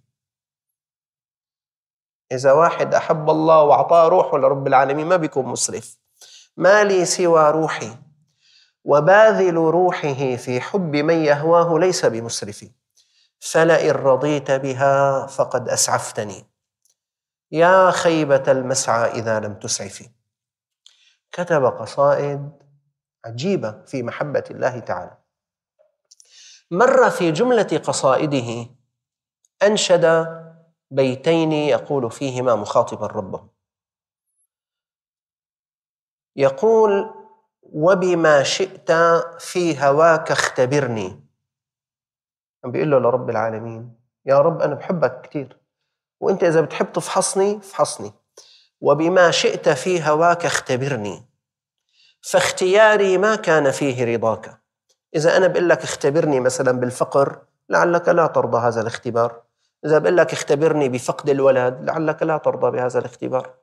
إذا 2.32 2.52
واحد 2.52 2.94
أحب 2.94 3.30
الله 3.30 3.62
وأعطاه 3.62 4.08
روحه 4.08 4.38
لرب 4.38 4.66
العالمين 4.66 5.06
ما 5.06 5.16
بيكون 5.16 5.46
مسرف. 5.46 5.98
ما 6.56 6.84
لي 6.84 7.04
سوى 7.04 7.50
روحي. 7.50 7.96
وباذل 8.84 9.54
روحه 9.54 10.36
في 10.36 10.60
حب 10.60 10.96
من 10.96 11.24
يهواه 11.24 11.78
ليس 11.78 12.06
بمسرف. 12.06 12.64
فلئن 13.40 13.90
رضيت 13.90 14.50
بها 14.50 15.26
فقد 15.26 15.68
أسعفتني. 15.68 16.46
يا 17.50 17.90
خيبة 17.90 18.52
المسعى 18.52 19.10
إذا 19.10 19.40
لم 19.40 19.54
تسعفي. 19.54 20.10
كتب 21.32 21.64
قصائد 21.64 22.65
عجيبة 23.26 23.84
في 23.86 24.02
محبة 24.02 24.44
الله 24.50 24.78
تعالى. 24.78 25.18
مر 26.70 27.10
في 27.10 27.32
جملة 27.32 27.80
قصائده 27.84 28.70
أنشد 29.62 30.26
بيتين 30.90 31.52
يقول 31.52 32.10
فيهما 32.10 32.54
مخاطبا 32.54 33.06
ربه. 33.06 33.48
يقول 36.36 37.14
وبما 37.62 38.42
شئت 38.42 38.92
في 39.38 39.84
هواك 39.84 40.30
اختبرني. 40.30 41.26
بيقول 42.64 42.90
له 42.90 42.98
لرب 42.98 43.30
العالمين 43.30 44.00
يا 44.26 44.38
رب 44.38 44.60
أنا 44.60 44.74
بحبك 44.74 45.20
كثير 45.20 45.60
وأنت 46.20 46.44
إذا 46.44 46.60
بتحب 46.60 46.92
تفحصني 46.92 47.60
فحصني. 47.60 48.12
وبما 48.80 49.30
شئت 49.30 49.68
في 49.68 50.02
هواك 50.02 50.46
اختبرني. 50.46 51.35
فاختياري 52.30 53.18
ما 53.18 53.36
كان 53.36 53.70
فيه 53.70 54.16
رضاك. 54.16 54.60
إذا 55.14 55.36
أنا 55.36 55.46
بقول 55.46 55.68
لك 55.68 55.82
اختبرني 55.82 56.40
مثلا 56.40 56.72
بالفقر 56.72 57.38
لعلك 57.68 58.08
لا 58.08 58.26
ترضى 58.26 58.58
هذا 58.58 58.80
الاختبار. 58.80 59.42
إذا 59.84 59.98
بقول 59.98 60.16
لك 60.16 60.32
اختبرني 60.32 60.88
بفقد 60.88 61.28
الولد 61.28 61.84
لعلك 61.84 62.22
لا 62.22 62.36
ترضى 62.36 62.70
بهذا 62.70 62.98
الاختبار. 62.98 63.54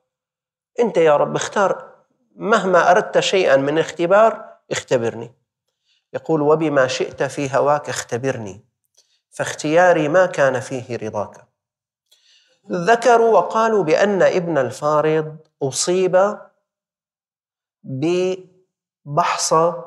أنت 0.80 0.96
يا 0.96 1.16
رب 1.16 1.36
اختار 1.36 1.94
مهما 2.36 2.90
أردت 2.90 3.18
شيئا 3.18 3.56
من 3.56 3.78
اختبار 3.78 4.44
اختبرني. 4.70 5.34
يقول 6.12 6.42
وبما 6.42 6.86
شئت 6.86 7.22
في 7.22 7.56
هواك 7.56 7.88
اختبرني. 7.88 8.64
فاختياري 9.30 10.08
ما 10.08 10.26
كان 10.26 10.60
فيه 10.60 10.96
رضاك. 10.96 11.48
ذكروا 12.72 13.32
وقالوا 13.32 13.84
بأن 13.84 14.22
ابن 14.22 14.58
الفارض 14.58 15.36
أصيب 15.62 16.36
ببحصة 19.04 19.84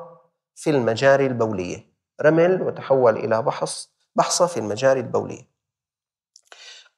في 0.54 0.70
المجاري 0.70 1.26
البولية. 1.26 1.88
رمل 2.22 2.62
وتحول 2.62 3.16
إلى 3.16 3.42
بحص 3.42 3.92
بحصة 4.16 4.46
في 4.46 4.56
المجاري 4.56 5.00
البولية. 5.00 5.48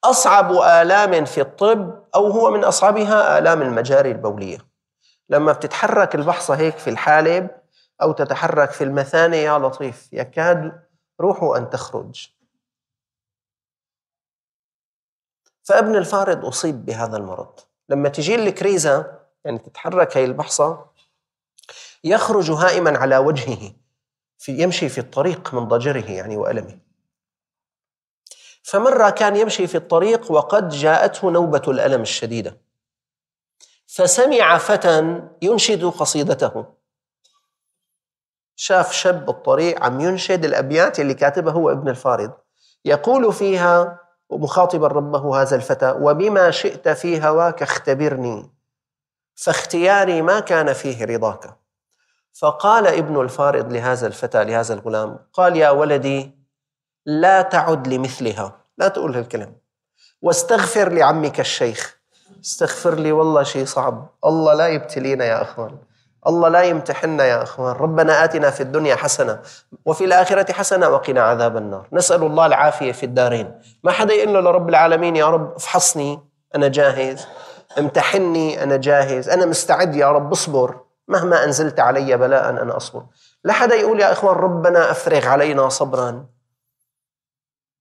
أصعب 0.04 0.52
آلام 0.52 1.24
في 1.24 1.40
الطب 1.40 2.04
أو 2.14 2.26
هو 2.26 2.50
من 2.50 2.64
أصعبها 2.64 3.38
آلام 3.38 3.62
المجاري 3.62 4.10
البولية. 4.10 4.58
لما 5.28 5.52
بتتحرك 5.52 6.14
البحصة 6.14 6.54
هيك 6.54 6.76
في 6.78 6.90
الحالب 6.90 7.50
أو 8.02 8.12
تتحرك 8.12 8.70
في 8.70 8.84
المثانة 8.84 9.36
يا 9.36 9.58
لطيف 9.58 10.12
يكاد 10.12 10.82
روحه 11.20 11.56
أن 11.56 11.70
تخرج. 11.70 12.28
فابن 15.62 15.96
الفارض 15.96 16.44
أصيب 16.44 16.84
بهذا 16.84 17.16
المرض. 17.16 17.60
لما 17.88 18.08
تجي 18.08 18.34
الكريزة 18.34 19.20
يعني 19.44 19.58
تتحرك 19.58 20.16
هي 20.16 20.24
البحصة 20.24 20.86
يخرج 22.04 22.50
هائما 22.50 22.98
على 22.98 23.18
وجهه 23.18 23.72
في 24.38 24.62
يمشي 24.62 24.88
في 24.88 24.98
الطريق 24.98 25.54
من 25.54 25.68
ضجره 25.68 26.10
يعني 26.10 26.36
وألمه. 26.36 26.78
فمرة 28.62 29.10
كان 29.10 29.36
يمشي 29.36 29.66
في 29.66 29.74
الطريق 29.74 30.32
وقد 30.32 30.68
جاءته 30.68 31.30
نوبة 31.30 31.62
الألم 31.68 32.02
الشديدة. 32.02 32.60
فسمع 33.86 34.58
فتى 34.58 35.22
ينشد 35.42 35.84
قصيدته. 35.84 36.64
شاف 38.56 38.92
شاب 38.92 39.26
بالطريق 39.26 39.84
عم 39.84 40.00
ينشد 40.00 40.44
الأبيات 40.44 41.00
اللي 41.00 41.14
كاتبها 41.14 41.52
هو 41.52 41.70
ابن 41.70 41.88
الفارض. 41.88 42.32
يقول 42.84 43.32
فيها 43.32 44.00
مخاطبا 44.30 44.86
ربه 44.86 45.42
هذا 45.42 45.56
الفتى 45.56 45.90
وبما 45.90 46.50
شئت 46.50 46.88
في 46.88 47.22
هواك 47.22 47.62
اختبرني 47.62 48.50
فاختياري 49.34 50.22
ما 50.22 50.40
كان 50.40 50.72
فيه 50.72 51.04
رضاك. 51.04 51.59
فقال 52.32 52.86
ابن 52.86 53.20
الفارض 53.20 53.72
لهذا 53.72 54.06
الفتى 54.06 54.44
لهذا 54.44 54.74
الغلام 54.74 55.18
قال 55.32 55.56
يا 55.56 55.70
ولدي 55.70 56.38
لا 57.06 57.42
تعد 57.42 57.88
لمثلها 57.88 58.52
لا 58.78 58.88
تقول 58.88 59.16
هالكلام 59.16 59.56
واستغفر 60.22 60.92
لعمك 60.92 61.40
الشيخ. 61.40 62.00
استغفر 62.44 62.94
لي 62.94 63.12
والله 63.12 63.42
شيء 63.42 63.64
صعب. 63.64 64.08
الله 64.24 64.54
لا 64.54 64.66
يبتلينا 64.68 65.24
يا 65.24 65.42
أخوان. 65.42 65.78
الله 66.26 66.48
لا 66.48 66.62
يمتحنا 66.62 67.24
يا 67.24 67.42
أخوان. 67.42 67.76
ربنا 67.76 68.24
آتنا 68.24 68.50
في 68.50 68.62
الدنيا 68.62 68.96
حسنة 68.96 69.40
وفي 69.84 70.04
الآخرة 70.04 70.52
حسنة 70.52 70.88
وقنا 70.88 71.22
عذاب 71.22 71.56
النار. 71.56 71.88
نسأل 71.92 72.22
الله 72.22 72.46
العافية 72.46 72.92
في 72.92 73.06
الدارين. 73.06 73.60
ما 73.84 73.92
حدا 73.92 74.14
يقول 74.14 74.34
له 74.34 74.40
لرب 74.40 74.68
العالمين 74.68 75.16
يا 75.16 75.26
رب 75.26 75.54
افحصني 75.54 76.20
أنا 76.54 76.68
جاهز. 76.68 77.26
امتحني 77.78 78.62
أنا 78.62 78.76
جاهز. 78.76 79.28
أنا 79.28 79.46
مستعد 79.46 79.94
يا 79.94 80.12
رب 80.12 80.32
اصبر. 80.32 80.80
مهما 81.10 81.44
أنزلت 81.44 81.80
علي 81.80 82.16
بلاء 82.16 82.50
أنا 82.50 82.76
أصبر. 82.76 83.06
لا 83.44 83.52
حدا 83.52 83.74
يقول 83.74 84.00
يا 84.00 84.12
إخوان 84.12 84.34
ربنا 84.34 84.90
أفرغ 84.90 85.26
علينا 85.26 85.68
صبرا. 85.68 86.26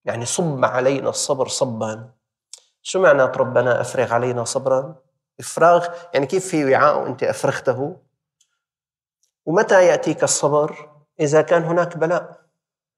يعني 0.05 0.25
صب 0.25 0.65
علينا 0.65 1.09
الصبر 1.09 1.47
صبا. 1.47 2.09
شو 2.81 3.01
معنى 3.01 3.23
ربنا 3.23 3.81
أفرغ 3.81 4.13
علينا 4.13 4.43
صبرا؟ 4.43 4.95
إفراغ 5.39 5.87
يعني 6.13 6.25
كيف 6.25 6.47
في 6.47 6.65
وعاء 6.65 6.99
وأنت 6.99 7.23
أفرغته؟ 7.23 7.97
ومتى 9.45 9.85
يأتيك 9.85 10.23
الصبر؟ 10.23 10.89
إذا 11.19 11.41
كان 11.41 11.63
هناك 11.63 11.97
بلاء. 11.97 12.41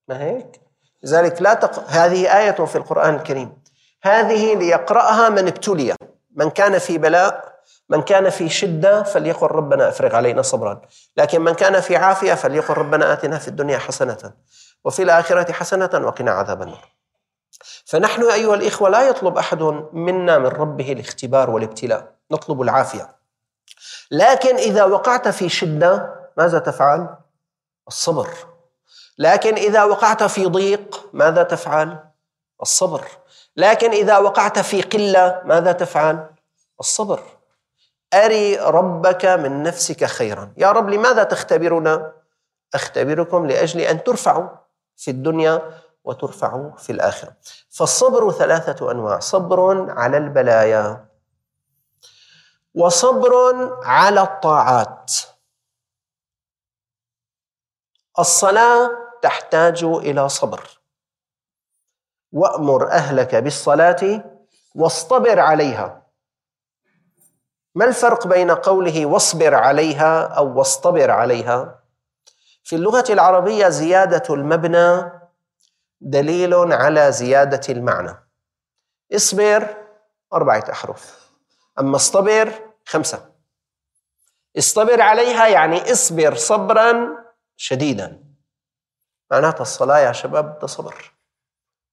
ما 0.07 0.23
هيك؟ 0.23 0.61
لذلك 1.03 1.41
لا 1.41 1.53
تق... 1.53 1.79
هذه 1.87 2.37
آية 2.37 2.65
في 2.65 2.75
القرآن 2.75 3.15
الكريم. 3.15 3.63
هذه 4.03 4.55
ليقرأها 4.55 5.29
من 5.29 5.47
ابتلي. 5.47 5.95
من 6.35 6.49
كان 6.49 6.77
في 6.77 6.97
بلاء 6.97 7.50
من 7.91 8.01
كان 8.01 8.29
في 8.29 8.49
شدة 8.49 9.03
فليقل 9.03 9.47
ربنا 9.47 9.89
أفرغ 9.89 10.15
علينا 10.15 10.41
صبرا. 10.41 10.81
لكن 11.17 11.41
من 11.41 11.53
كان 11.53 11.79
في 11.79 11.95
عافية 11.95 12.33
فليقل 12.33 12.73
ربنا 12.73 13.13
آتنا 13.13 13.37
في 13.37 13.47
الدنيا 13.47 13.77
حسنة 13.77 14.33
وفي 14.83 15.03
الآخرة 15.03 15.51
حسنة 15.51 15.89
وقنا 15.93 16.31
عذاب 16.31 16.61
النار. 16.61 16.85
فنحن 17.85 18.23
أيها 18.23 18.55
الإخوة 18.55 18.89
لا 18.89 19.01
يطلب 19.01 19.37
أحد 19.37 19.61
منا 19.93 20.37
من 20.37 20.47
ربه 20.47 20.91
الاختبار 20.91 21.49
والابتلاء. 21.49 22.11
نطلب 22.31 22.61
العافية. 22.61 23.15
لكن 24.11 24.55
إذا 24.55 24.83
وقعت 24.83 25.27
في 25.27 25.49
شدة 25.49 26.15
ماذا 26.37 26.59
تفعل؟ 26.59 27.15
الصبر. 27.87 28.29
لكن 29.17 29.55
إذا 29.55 29.83
وقعت 29.83 30.23
في 30.23 30.45
ضيق 30.45 31.09
ماذا 31.13 31.43
تفعل؟ 31.43 31.99
الصبر. 32.61 33.01
لكن 33.55 33.91
إذا 33.91 34.17
وقعت 34.17 34.59
في 34.59 34.81
قلة 34.81 35.41
ماذا 35.45 35.71
تفعل؟ 35.71 36.29
الصبر. 36.79 37.40
أري 38.13 38.57
ربك 38.57 39.25
من 39.25 39.63
نفسك 39.63 40.05
خيرا. 40.05 40.53
يا 40.57 40.71
رب 40.71 40.89
لماذا 40.89 41.23
تختبرنا؟ 41.23 42.13
أختبركم 42.73 43.45
لأجل 43.45 43.81
أن 43.81 44.03
ترفعوا 44.03 44.49
في 44.97 45.11
الدنيا 45.11 45.81
وترفعوا 46.03 46.71
في 46.77 46.91
الآخرة. 46.91 47.35
فالصبر 47.69 48.31
ثلاثة 48.31 48.91
أنواع 48.91 49.19
صبر 49.19 49.91
على 49.91 50.17
البلايا 50.17 51.05
وصبر 52.75 53.33
على 53.83 54.21
الطاعات. 54.21 55.11
الصلاة 58.19 58.89
تحتاج 59.21 59.83
إلى 59.83 60.29
صبر. 60.29 60.81
وأمر 62.31 62.91
أهلك 62.91 63.35
بالصلاة 63.35 64.23
واصطبر 64.75 65.39
عليها. 65.39 66.00
ما 67.75 67.85
الفرق 67.85 68.27
بين 68.27 68.51
قوله 68.51 69.05
واصبر 69.05 69.55
عليها 69.55 70.23
أو 70.27 70.57
واصطبر 70.57 71.11
عليها؟ 71.11 71.83
في 72.63 72.75
اللغة 72.75 73.05
العربية 73.09 73.69
زيادة 73.69 74.23
المبنى 74.35 75.11
دليل 76.01 76.53
على 76.73 77.11
زيادة 77.11 77.61
المعنى. 77.73 78.27
اصبر 79.15 79.67
أربعة 80.33 80.63
أحرف 80.71 81.31
أما 81.79 81.95
اصطبر 81.95 82.53
خمسة. 82.85 83.31
اصطبر 84.57 85.01
عليها 85.01 85.47
يعني 85.47 85.91
اصبر 85.91 86.35
صبرا 86.35 87.07
شديدا. 87.57 88.23
معناتها 89.31 89.61
الصلاة 89.61 89.99
يا 89.99 90.11
شباب 90.11 90.59
ده 90.59 90.67
صبر. 90.67 91.13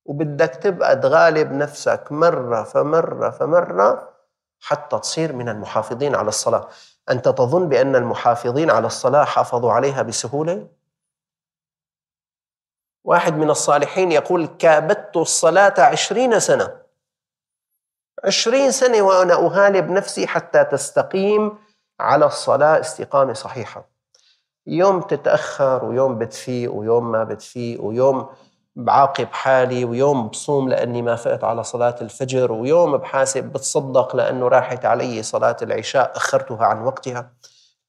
وبدك 0.05 0.51
تبقى 0.51 0.97
تغالب 0.97 1.53
نفسك 1.53 2.05
مرة 2.11 2.63
فمرة 2.63 3.31
فمرة 3.31 4.18
حتى 4.61 4.99
تصير 4.99 5.33
من 5.33 5.49
المحافظين 5.49 6.15
على 6.15 6.29
الصلاة. 6.29 6.69
أنت 7.11 7.29
تظن 7.29 7.69
بأن 7.69 7.97
المحافظين 7.97 8.71
على 8.71 8.87
الصلاة 8.87 9.25
حافظوا 9.25 9.73
عليها 9.73 10.03
بسهولة؟ 10.03 10.69
واحد 13.05 13.35
من 13.37 13.51
الصالحين 13.51 14.13
يقول 14.13 14.47
كابدت 14.47 15.17
الصلاة 15.17 15.75
عشرين 15.81 16.41
سنة. 16.41 16.83
عشرين 18.25 18.71
سنة 18.73 19.03
وأنا 19.03 19.35
أغالب 19.35 19.91
نفسي 19.91 20.27
حتى 20.27 20.65
تستقيم 20.65 21.59
على 22.01 22.27
الصلاة 22.27 22.81
استقامة 22.81 23.33
صحيحة. 23.33 23.89
يوم 24.67 25.01
تتأخر 25.01 25.85
ويوم 25.85 26.19
بتفيق 26.19 26.73
ويوم 26.73 27.13
ما 27.13 27.25
بتفيق 27.25 27.83
ويوم 27.85 28.29
بعاقب 28.79 29.29
حالي 29.33 29.85
ويوم 29.85 30.29
بصوم 30.29 30.69
لأني 30.69 31.03
ما 31.03 31.17
فقت 31.17 31.45
على 31.45 31.65
صلاة 31.65 31.97
الفجر 32.01 32.53
ويوم 32.53 32.97
بحاسب 32.97 33.45
بتصدق 33.45 34.17
لأنه 34.17 34.49
راحت 34.49 34.85
علي 34.85 35.23
صلاة 35.23 35.57
العشاء 35.63 36.17
أخرتها 36.17 36.67
عن 36.67 36.83
وقتها. 36.83 37.33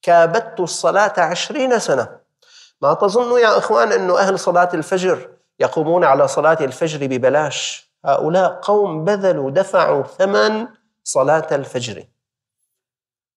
كابدت 0.02 0.60
الصلاة 0.60 1.12
عشرين 1.20 1.78
سنة. 1.78 2.20
ما 2.82 2.94
تظنوا 2.94 3.38
يا 3.38 3.58
إخوان 3.58 3.92
أنه 3.92 4.18
أهل 4.18 4.38
صلاة 4.38 4.68
الفجر 4.74 5.30
يقومون 5.60 6.04
على 6.04 6.28
صلاة 6.28 6.58
الفجر 6.60 7.06
ببلاش؟ 7.06 7.90
هؤلاء 8.04 8.52
قوم 8.52 9.04
بذلوا 9.04 9.50
دفعوا 9.50 10.02
ثمن 10.02 10.68
صلاة 11.04 11.46
الفجر. 11.52 12.04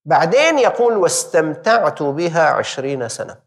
بعدين 0.05 0.59
يقول 0.59 0.97
واستمتعت 0.97 2.03
بها 2.03 2.49
عشرين 2.49 3.09
سنة. 3.09 3.37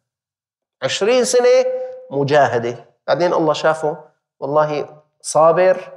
عشرين 0.82 1.24
سنة 1.24 1.64
مجاهدة. 2.10 2.95
بعدين 3.06 3.32
الله 3.32 3.52
شافه 3.52 4.04
والله 4.40 5.02
صابر 5.20 5.92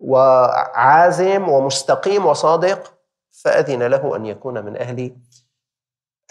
وعازم 0.00 1.48
ومستقيم 1.48 2.26
وصادق 2.26 2.94
فأذن 3.30 3.82
له 3.82 4.16
أن 4.16 4.26
يكون 4.26 4.64
من 4.64 4.76
أهل 4.76 5.16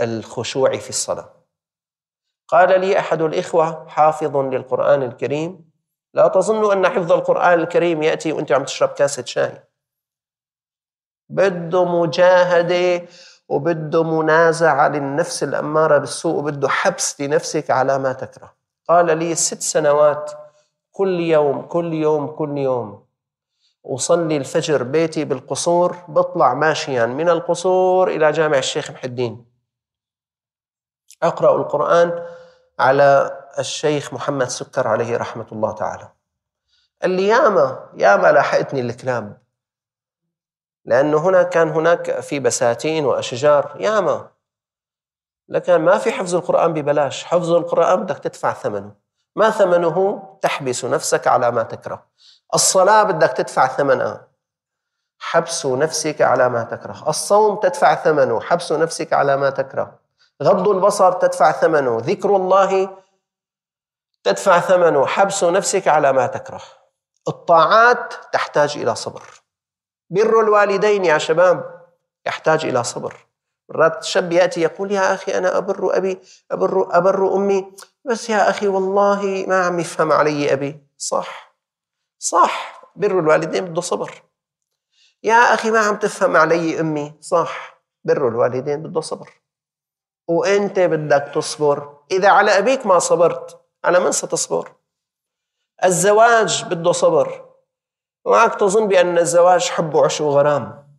الخشوع 0.01 0.77
في 0.77 0.89
الصلاة. 0.89 1.33
قال 2.47 2.81
لي 2.81 2.99
أحد 2.99 3.21
الإخوة 3.21 3.87
حافظ 3.87 4.37
للقرآن 4.37 5.03
الكريم 5.03 5.71
لا 6.13 6.27
تظنوا 6.27 6.73
أن 6.73 6.89
حفظ 6.89 7.11
القرآن 7.11 7.59
الكريم 7.59 8.03
يأتي 8.03 8.31
وأنت 8.31 8.51
عم 8.51 8.63
تشرب 8.63 8.89
كاسة 8.89 9.25
شاي. 9.25 9.63
بده 11.29 11.85
مجاهدة 11.85 13.07
وبده 13.49 14.03
منازعة 14.03 14.87
للنفس 14.87 15.43
الأمارة 15.43 15.97
بالسوء 15.97 16.35
وبده 16.39 16.69
حبس 16.69 17.21
لنفسك 17.21 17.71
على 17.71 17.99
ما 17.99 18.13
تكره. 18.13 18.54
قال 18.89 19.17
لي 19.17 19.35
ست 19.35 19.61
سنوات 19.61 20.31
كل 20.91 21.19
يوم 21.19 21.61
كل 21.61 21.93
يوم 21.93 22.27
كل 22.27 22.57
يوم. 22.57 23.05
أصلي 23.85 24.37
الفجر 24.37 24.83
بيتي 24.83 25.25
بالقصور 25.25 25.97
بطلع 26.07 26.53
ماشيا 26.53 27.05
من 27.05 27.29
القصور 27.29 28.07
إلى 28.07 28.31
جامع 28.31 28.57
الشيخ 28.57 28.91
محي 28.91 29.07
الدين. 29.07 29.45
أقرأ 31.23 31.55
القرآن 31.57 32.25
على 32.79 33.39
الشيخ 33.59 34.13
محمد 34.13 34.47
سكر 34.47 34.87
عليه 34.87 35.17
رحمة 35.17 35.45
الله 35.51 35.71
تعالى. 35.71 36.09
قال 37.01 37.11
لي 37.11 37.27
ياما 37.27 37.89
ياما 37.97 38.31
لاحقتني 38.31 38.81
الكلاب 38.81 39.37
لأنه 40.85 41.17
هنا 41.17 41.43
كان 41.43 41.69
هناك 41.69 42.19
في 42.19 42.39
بساتين 42.39 43.05
وأشجار. 43.05 43.75
ياما 43.79 44.34
لكن 45.49 45.75
ما 45.75 45.97
في 45.97 46.11
حفظ 46.11 46.35
القرآن 46.35 46.73
ببلاش. 46.73 47.23
حفظ 47.23 47.51
القرآن 47.51 48.03
بدك 48.03 48.17
تدفع 48.17 48.53
ثمنه. 48.53 48.95
ما 49.35 49.49
ثمنه؟ 49.49 50.23
تحبس 50.41 50.85
نفسك 50.85 51.27
على 51.27 51.51
ما 51.51 51.63
تكره. 51.63 52.05
الصلاة 52.53 53.03
بدك 53.03 53.29
تدفع 53.29 53.67
ثمنها. 53.67 54.27
حبس 55.19 55.65
نفسك 55.65 56.21
على 56.21 56.49
ما 56.49 56.63
تكره. 56.63 57.03
الصوم 57.07 57.59
تدفع 57.59 57.95
ثمنه. 57.95 58.41
حبس 58.41 58.71
نفسك 58.71 59.13
على 59.13 59.37
ما 59.37 59.49
تكره. 59.49 59.99
غض 60.43 60.67
البصر 60.67 61.11
تدفع 61.11 61.51
ثمنه. 61.51 61.97
ذكر 62.01 62.35
الله 62.35 62.97
تدفع 64.23 64.59
ثمنه. 64.59 65.05
حبس 65.05 65.43
نفسك 65.43 65.87
على 65.87 66.13
ما 66.13 66.27
تكره. 66.27 66.61
الطاعات 67.27 68.13
تحتاج 68.31 68.77
إلى 68.77 68.95
صبر. 68.95 69.23
بر 70.09 70.39
الوالدين 70.41 71.05
يا 71.05 71.17
شباب 71.17 71.81
يحتاج 72.25 72.65
إلى 72.65 72.83
صبر. 72.83 73.27
مرات 73.69 74.03
شاب 74.03 74.31
يأتي 74.31 74.61
يقول 74.61 74.91
يا 74.91 75.13
أخي 75.13 75.37
أنا 75.37 75.57
أبر 75.57 75.97
أبي 75.97 76.19
أبر, 76.51 76.97
أبر 76.97 77.35
أمي. 77.35 77.71
بس 78.05 78.29
يا 78.29 78.49
أخي 78.49 78.67
والله 78.67 79.45
ما 79.47 79.65
عم 79.65 79.79
يفهم 79.79 80.11
علي 80.11 80.53
أبي. 80.53 80.87
صح 80.97 81.57
صح. 82.19 82.81
بر 82.95 83.19
الوالدين 83.19 83.65
بده 83.65 83.81
صبر. 83.81 84.23
يا 85.23 85.53
أخي 85.53 85.71
ما 85.71 85.79
عم 85.79 85.95
تفهم 85.95 86.37
علي 86.37 86.79
أمي. 86.79 87.13
صح 87.21 87.81
بر 88.03 88.27
الوالدين 88.27 88.83
بده 88.83 89.01
صبر. 89.01 89.41
وأنت 90.27 90.79
بدك 90.79 91.31
تصبر؟ 91.35 91.97
إذا 92.11 92.29
على 92.29 92.57
أبيك 92.57 92.85
ما 92.85 92.99
صبرت 92.99 93.61
على 93.83 93.99
من 93.99 94.11
ستصبر؟ 94.11 94.75
الزواج 95.83 96.65
بده 96.65 96.91
صبر. 96.91 97.45
ومعك 98.25 98.55
تظن 98.55 98.87
بأن 98.87 99.17
الزواج 99.17 99.69
حب 99.69 99.95
وعش 99.95 100.21
وغرام؟ 100.21 100.95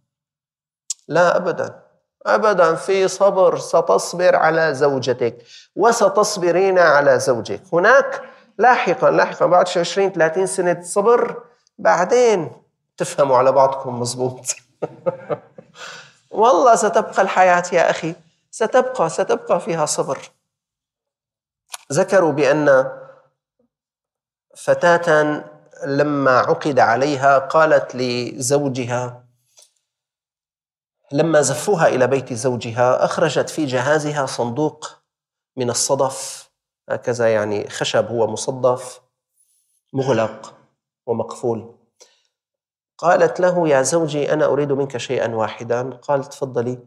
لا 1.09 1.37
أبدا. 1.37 1.86
أبدا 2.27 2.75
في 2.75 3.09
صبر 3.09 3.59
ستصبر 3.59 4.37
على 4.37 4.75
زوجتك 4.75 5.37
وستصبرين 5.77 6.79
على 6.79 7.19
زوجك. 7.19 7.63
هناك 7.73 8.23
لاحقا 8.59 9.11
لاحقا 9.11 9.47
بعد 9.47 9.69
20 9.69 10.13
30 10.13 10.47
سنة 10.47 10.83
صبر 10.83 11.43
بعدين 11.79 12.53
تفهموا 12.97 13.37
على 13.37 13.53
بعضكم 13.53 14.01
مزبوط. 14.01 14.41
والله 16.31 16.75
ستبقى 16.75 17.23
الحياة 17.23 17.65
يا 17.73 17.91
أخي 17.91 18.15
ستبقى 18.51 19.11
ستبقى 19.11 19.61
فيها 19.61 19.87
صبر. 19.87 20.19
ذكروا 21.93 22.33
بأن 22.33 22.91
فتاة 24.57 25.45
لما 25.85 26.39
عقد 26.39 26.79
عليها 26.79 27.39
قالت 27.39 27.97
لزوجها 27.97 29.26
لما 31.13 31.41
زفوها 31.41 31.89
إلى 31.89 32.07
بيت 32.07 32.33
زوجها 32.33 33.05
أخرجت 33.05 33.51
في 33.51 33.67
جهازها 33.67 34.27
صندوق 34.27 34.91
من 35.57 35.71
الصدف. 35.71 36.51
هكذا 36.89 37.33
يعني 37.35 37.71
خشب 37.71 38.09
هو 38.09 38.27
مصدف 38.27 39.01
مغلق 39.93 40.55
ومقفول. 41.07 41.75
قالت 42.99 43.41
له 43.41 43.69
يا 43.69 43.83
زوجي 43.83 44.33
أنا 44.33 44.45
أريد 44.47 44.73
منك 44.73 44.97
شيئا 44.97 45.35
واحدا. 45.35 45.91
قال 45.91 46.25
تفضلي. 46.25 46.79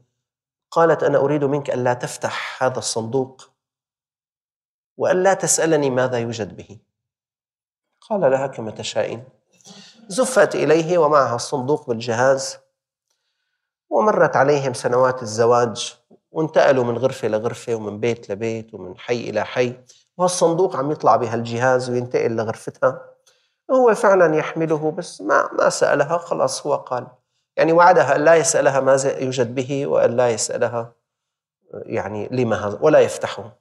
قالت 0.72 1.04
أنا 1.04 1.18
أريد 1.18 1.44
منك 1.44 1.70
ألا 1.70 1.94
تفتح 1.94 2.64
هذا 2.64 2.78
الصندوق 2.78 3.50
وألا 4.98 5.34
تسألني 5.34 5.90
ماذا 5.90 6.18
يوجد 6.18 6.56
به. 6.56 6.80
قال 8.10 8.22
لها 8.22 8.48
كما 8.48 8.72
تشائين 8.72 9.24
زفت 10.08 10.56
إليه 10.56 10.98
ومعها 10.98 11.36
الصندوق 11.36 11.88
بالجهاز. 11.88 12.58
ومرت 13.90 14.36
عليهم 14.36 14.74
سنوات 14.74 15.22
الزواج 15.24 15.98
وانتقلوا 16.32 16.84
من 16.84 16.98
غرفة 16.98 17.28
لغرفة 17.28 17.76
ومن 17.76 18.00
بيت 18.00 18.30
لبيت 18.30 18.74
ومن 18.74 18.98
حي 18.98 19.30
إلى 19.30 19.46
حي. 19.46 19.80
وهالصندوق 20.18 20.76
عم 20.76 20.92
يطلع 20.92 21.16
بهالجهاز 21.16 21.90
وينتقل 21.90 22.36
لغرفتها. 22.36 23.02
هو 23.72 23.96
فعلا 23.96 24.36
يحمله 24.36 24.92
بس 24.92 25.22
ما 25.22 25.50
ما 25.60 25.70
سألها 25.70 26.18
خلاص 26.18 26.68
هو 26.68 26.76
قال. 26.76 27.08
يعني 27.58 27.74
وعدها 27.74 28.16
أن 28.16 28.26
لا 28.26 28.36
يسألها 28.36 28.80
ماذا 28.80 29.20
يوجد 29.20 29.56
به 29.56 29.88
وأن 29.88 30.18
لا 30.18 30.30
يسألها 30.30 30.94
يعني 31.74 32.30
لما 32.32 32.78
ولا 32.82 33.00
يفتحه. 33.00 33.60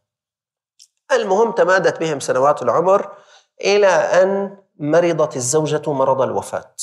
المهم 1.12 1.52
تمادت 1.52 2.00
بهم 2.00 2.20
سنوات 2.20 2.62
العمر 2.62 3.12
إلى 3.60 3.86
أن 3.86 4.56
مرضت 4.78 5.36
الزوجة 5.36 5.92
مرض 5.92 6.22
الوفاة. 6.22 6.74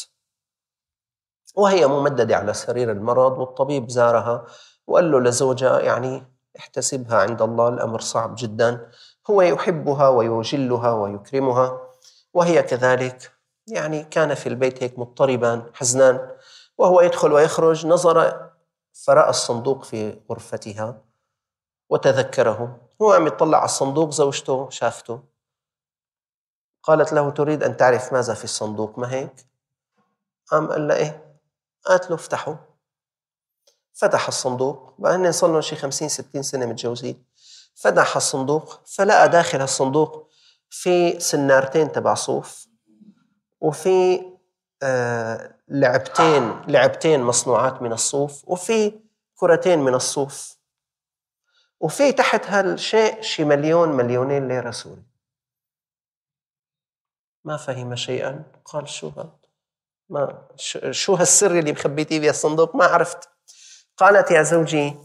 وهي 1.55 1.87
ممددة 1.87 2.35
على 2.37 2.53
سرير 2.53 2.91
المرض 2.91 3.37
والطبيب 3.37 3.89
زارها 3.89 4.45
وقال 4.87 5.11
له 5.11 5.19
لزوجها 5.19 5.79
يعني 5.79 6.23
احتسبها 6.59 7.17
عند 7.17 7.41
الله 7.41 7.67
الأمر 7.67 7.99
صعب 7.99 8.35
جدا. 8.37 8.91
هو 9.29 9.41
يحبها 9.41 10.09
ويجلها 10.09 10.91
ويكرمها 10.91 11.81
وهي 12.33 12.63
كذلك. 12.63 13.31
يعني 13.67 14.03
كان 14.03 14.33
في 14.33 14.49
البيت 14.49 14.83
هيك 14.83 14.99
مضطربا 14.99 15.71
حزنان. 15.73 16.29
وهو 16.77 17.01
يدخل 17.01 17.33
ويخرج 17.33 17.87
نظر 17.87 18.49
فرأى 18.93 19.29
الصندوق 19.29 19.83
في 19.83 20.19
غرفتها 20.31 21.01
وتذكره 21.89 22.77
هو 23.01 23.13
عم 23.13 23.27
يطلع 23.27 23.57
على 23.57 23.65
الصندوق 23.65 24.09
زوجته 24.09 24.69
شافته. 24.69 25.23
قالت 26.83 27.13
له 27.13 27.29
تريد 27.29 27.63
أن 27.63 27.77
تعرف 27.77 28.13
ماذا 28.13 28.33
في 28.33 28.43
الصندوق؟ 28.43 28.99
ما 28.99 29.11
هيك؟ 29.11 29.45
قام 30.47 30.67
قال 30.67 30.87
لها 30.87 30.97
إيه 30.97 31.24
قالت 31.85 32.09
له 32.09 32.15
افتحه 32.15 32.57
فتح 33.93 34.27
الصندوق. 34.27 34.93
بقى 34.99 35.31
صار 35.31 35.51
لهم 35.51 35.61
شي 35.61 35.75
50 35.75 36.09
60 36.09 36.43
سنة 36.43 36.65
متجوزين. 36.65 37.25
فتح 37.75 38.15
الصندوق 38.15 38.87
فلقى 38.87 39.29
داخل 39.29 39.61
الصندوق 39.61 40.29
في 40.69 41.19
سنارتين 41.19 41.91
تبع 41.91 42.13
صوف 42.13 42.67
وفي 43.61 44.21
آه 44.83 45.55
لعبتين 45.67 46.61
لعبتين 46.67 47.23
مصنوعات 47.23 47.81
من 47.81 47.93
الصوف 47.93 48.49
وفي 48.49 48.99
كرتين 49.35 49.79
من 49.79 49.93
الصوف. 49.95 50.57
وفي 51.79 52.11
تحت 52.11 52.45
هالشيء 52.45 53.21
شي 53.21 53.43
مليون 53.43 53.89
مليونين 53.89 54.47
ليرة 54.47 54.71
سوري. 54.71 55.03
ما 57.43 57.57
فهم 57.57 57.95
شيئا. 57.95 58.43
قال 58.65 58.89
شو 58.89 59.09
هذا 59.09 59.44
ما 60.09 60.41
شو 60.91 61.13
هالسر 61.13 61.51
اللي 61.51 61.71
مخبيتيه 61.71 62.19
في 62.19 62.29
الصندوق؟ 62.29 62.75
ما 62.75 62.85
عرفت. 62.85 63.29
قالت 63.97 64.31
يا 64.31 64.41
زوجي 64.41 64.95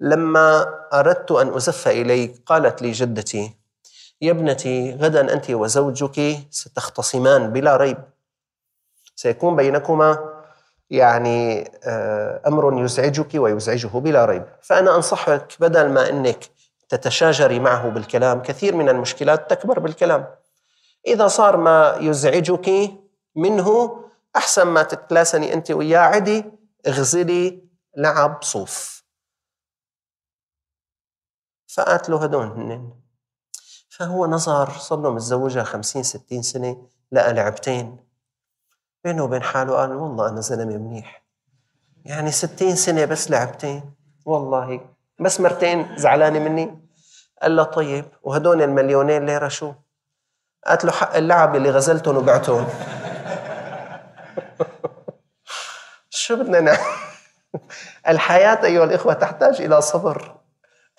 لما 0.00 0.74
أردت 0.92 1.32
أن 1.32 1.54
أزف 1.54 1.88
إليك 1.88 2.42
قالت 2.46 2.82
لي 2.82 2.92
جدتي 2.92 3.56
يا 4.20 4.30
ابنتي 4.30 4.94
غدا 4.94 5.32
أنت 5.32 5.50
وزوجك 5.50 6.38
ستختصمان 6.50 7.52
بلا 7.52 7.76
ريب. 7.76 7.98
سيكون 9.16 9.56
بينكما 9.56 10.36
يعني 10.90 11.70
آه، 11.84 12.42
أمر 12.46 12.84
يزعجك 12.84 13.34
ويزعجه 13.34 13.98
بلا 13.98 14.24
ريب. 14.24 14.44
فأنا 14.62 14.96
أنصحك 14.96 15.52
بدل 15.60 15.88
ما 15.88 16.08
أنك 16.08 16.44
تتشاجري 16.88 17.58
معه 17.58 17.88
بالكلام 17.88 18.42
كثير 18.42 18.76
من 18.76 18.88
المشكلات 18.88 19.50
تكبر 19.50 19.78
بالكلام. 19.78 20.26
إذا 21.06 21.28
صار 21.28 21.56
ما 21.56 21.96
يزعجك 22.00 22.90
منه 23.36 24.05
أحسن 24.36 24.66
ما 24.66 24.82
تتلاسني 24.82 25.52
أنت 25.52 25.70
وياه 25.70 26.00
عدي 26.00 26.44
اغزلي 26.86 27.62
لعب 27.96 28.42
صوف. 28.42 29.04
فقالت 31.74 32.08
له 32.10 32.22
هدول 32.24 32.46
هنن. 32.46 32.92
فهو 33.88 34.26
نظر 34.26 34.70
صار 34.70 35.00
له 35.00 35.10
متزوجها 35.10 35.64
50 35.64 36.02
60 36.02 36.42
سنة 36.42 36.86
لقى 37.12 37.32
لعبتين. 37.32 38.06
بينه 39.04 39.24
وبين 39.24 39.42
حاله 39.42 39.76
قال 39.76 39.92
والله 39.92 40.28
أنا 40.28 40.40
زلمة 40.40 40.76
منيح. 40.76 41.22
يعني 42.04 42.30
60 42.30 42.76
سنة 42.76 43.04
بس 43.04 43.30
لعبتين. 43.30 43.94
والله 44.24 44.80
بس 45.20 45.40
مرتين 45.40 45.96
زعلانة 45.96 46.38
مني. 46.38 46.86
قال 47.42 47.56
له 47.56 47.62
طيب 47.62 48.04
وهدول 48.22 48.62
المليونين 48.62 49.26
ليرة 49.26 49.48
شو 49.48 49.72
قالت 50.66 50.84
له 50.84 50.92
حق 50.92 51.16
اللعب 51.16 51.56
اللي 51.56 51.70
غزلتهم 51.70 52.16
وبعتهم. 52.16 52.66
شو 56.26 56.36
بدنا 56.36 56.60
نعمل 56.60 56.78
الحياة 58.08 58.64
أيها 58.64 58.84
الإخوة 58.84 59.12
تحتاج 59.12 59.60
إلى 59.60 59.80
صبر. 59.80 60.34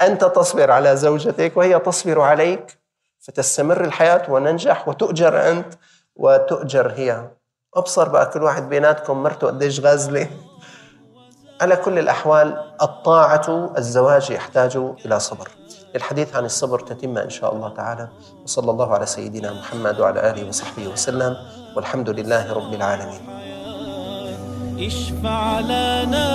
أنت 0.02 0.26
تصبر 0.26 0.72
على 0.72 0.96
زوجتك 0.96 1.58
وهي 1.58 1.80
تصبر 1.80 2.22
عليك 2.22 2.78
فتستمر 3.20 3.84
الحياة 3.84 4.32
وننجح 4.32 4.88
وتؤجر 4.88 5.50
أنت 5.52 5.74
وتؤجر 6.16 6.92
هي. 6.96 7.28
أبصر 7.76 8.10
بقى 8.10 8.30
كل 8.30 8.44
واحد 8.44 8.70
بيناتكم 8.70 9.24
مرته 9.24 9.48
قديش 9.48 9.80
غازلة. 9.80 10.28
على 11.62 11.76
كل 11.76 12.00
الأحوال 12.00 12.74
الطاعة 12.82 13.74
الزواج 13.78 14.32
يحتاج 14.32 14.78
إلى 15.06 15.20
صبر. 15.20 15.50
للحديث 15.96 16.36
عن 16.36 16.46
الصبر 16.46 16.80
تتم 16.80 17.18
إن 17.18 17.30
شاء 17.30 17.54
الله 17.54 17.70
تعالى. 17.74 18.10
وصلى 18.44 18.72
الله 18.72 18.94
على 18.94 19.06
سيدنا 19.06 19.54
محمد 19.54 20.00
وعلى 20.00 20.30
آله 20.30 20.48
وصحبه 20.48 20.88
وسلم. 20.88 21.38
والحمد 21.76 22.10
لله 22.10 22.54
رب 22.54 22.74
العالمين. 22.74 23.47
اشفع 24.80 25.60
لنا 25.60 26.28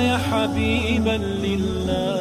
يا 0.00 0.18
حبيبا 0.18 1.16
لله. 1.44 2.19